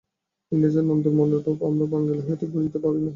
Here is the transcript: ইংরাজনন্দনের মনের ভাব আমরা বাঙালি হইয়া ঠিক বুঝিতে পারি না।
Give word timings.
ইংরাজনন্দনের 0.51 1.13
মনের 1.17 1.41
ভাব 1.45 1.57
আমরা 1.67 1.85
বাঙালি 1.91 2.19
হইয়া 2.19 2.39
ঠিক 2.39 2.49
বুঝিতে 2.53 2.77
পারি 2.83 2.99
না। 2.99 3.09